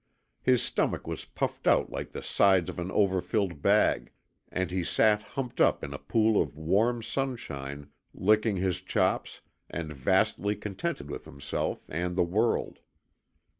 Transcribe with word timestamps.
His 0.41 0.63
stomach 0.63 1.05
was 1.05 1.25
puffed 1.25 1.67
out 1.67 1.91
like 1.91 2.11
the 2.11 2.23
sides 2.23 2.71
of 2.71 2.79
an 2.79 2.89
overfilled 2.89 3.61
bag, 3.61 4.11
and 4.51 4.71
he 4.71 4.83
sat 4.83 5.21
humped 5.21 5.61
up 5.61 5.83
in 5.83 5.93
a 5.93 5.99
pool 5.99 6.41
of 6.41 6.57
warm 6.57 7.03
sunshine 7.03 7.91
licking 8.11 8.57
his 8.57 8.81
chops 8.81 9.41
and 9.69 9.93
vastly 9.93 10.55
contented 10.55 11.11
with 11.11 11.25
himself 11.25 11.85
and 11.87 12.15
the 12.15 12.23
world. 12.23 12.79